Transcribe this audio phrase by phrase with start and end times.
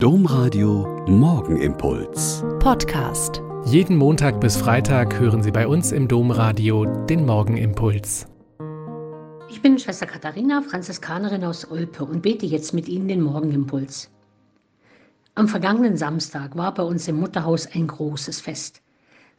[0.00, 2.44] Domradio Morgenimpuls.
[2.60, 3.42] Podcast.
[3.64, 8.28] Jeden Montag bis Freitag hören Sie bei uns im Domradio den Morgenimpuls.
[9.50, 14.08] Ich bin Schwester Katharina, Franziskanerin aus Olpe und bete jetzt mit Ihnen den Morgenimpuls.
[15.34, 18.82] Am vergangenen Samstag war bei uns im Mutterhaus ein großes Fest.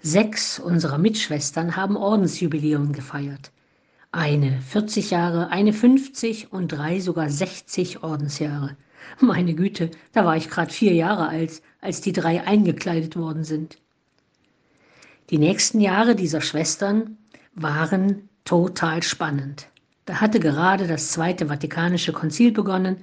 [0.01, 3.53] Sechs unserer Mitschwestern haben Ordensjubiläum gefeiert.
[4.11, 8.75] Eine 40 Jahre, eine 50 und drei sogar 60 Ordensjahre.
[9.19, 13.77] Meine Güte, da war ich gerade vier Jahre alt, als die drei eingekleidet worden sind.
[15.29, 17.19] Die nächsten Jahre dieser Schwestern
[17.53, 19.67] waren total spannend.
[20.05, 22.97] Da hatte gerade das Zweite Vatikanische Konzil begonnen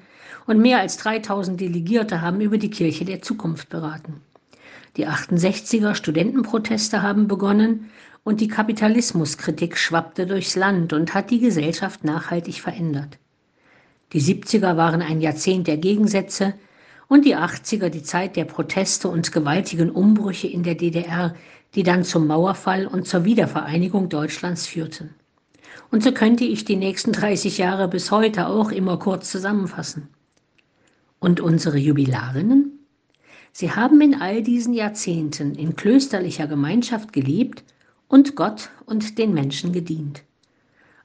[0.49, 4.23] und mehr als 3000 Delegierte haben über die Kirche der Zukunft beraten.
[4.97, 7.91] Die 68er Studentenproteste haben begonnen
[8.25, 13.19] und die Kapitalismuskritik schwappte durchs Land und hat die Gesellschaft nachhaltig verändert.
[14.13, 16.55] Die 70er waren ein Jahrzehnt der Gegensätze
[17.09, 21.35] und die 80er die Zeit der Proteste und gewaltigen Umbrüche in der DDR,
[21.75, 25.15] die dann zum Mauerfall und zur Wiedervereinigung Deutschlands führten.
[25.91, 30.09] Und so könnte ich die nächsten 30 Jahre bis heute auch immer kurz zusammenfassen.
[31.19, 32.76] Und unsere Jubilarinnen?
[33.59, 37.65] Sie haben in all diesen Jahrzehnten in klösterlicher Gemeinschaft gelebt
[38.07, 40.23] und Gott und den Menschen gedient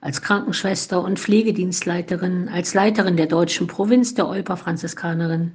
[0.01, 5.53] als Krankenschwester und Pflegedienstleiterin, als Leiterin der deutschen Provinz der Olper Franziskanerin,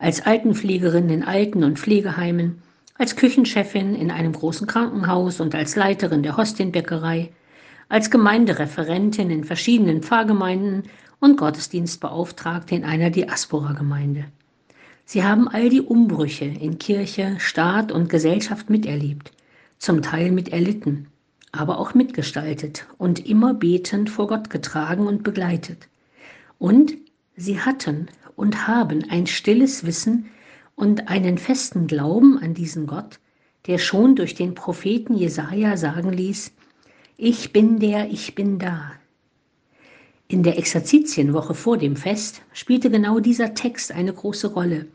[0.00, 2.60] als Altenpflegerin in Alten- und Pflegeheimen,
[2.98, 7.30] als Küchenchefin in einem großen Krankenhaus und als Leiterin der Hostienbäckerei,
[7.88, 10.82] als Gemeindereferentin in verschiedenen Pfarrgemeinden
[11.20, 14.24] und Gottesdienstbeauftragte in einer Diaspora-Gemeinde.
[15.04, 19.32] Sie haben all die Umbrüche in Kirche, Staat und Gesellschaft miterlebt,
[19.78, 21.08] zum Teil mit erlitten
[21.54, 25.88] aber auch mitgestaltet und immer betend vor Gott getragen und begleitet.
[26.58, 26.94] Und
[27.36, 30.26] sie hatten und haben ein stilles Wissen
[30.74, 33.20] und einen festen Glauben an diesen Gott,
[33.66, 36.52] der schon durch den Propheten Jesaja sagen ließ:
[37.16, 38.92] Ich bin der, ich bin da.
[40.26, 44.86] In der Exerzitienwoche vor dem Fest spielte genau dieser Text eine große Rolle,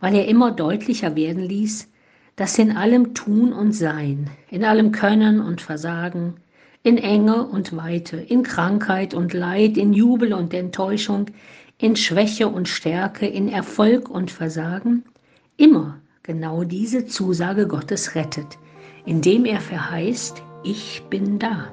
[0.00, 1.90] weil er immer deutlicher werden ließ,
[2.36, 6.34] dass in allem Tun und Sein, in allem Können und Versagen,
[6.82, 11.26] in Enge und Weite, in Krankheit und Leid, in Jubel und Enttäuschung,
[11.78, 15.04] in Schwäche und Stärke, in Erfolg und Versagen,
[15.56, 18.58] immer genau diese Zusage Gottes rettet,
[19.06, 21.72] indem er verheißt, ich bin da.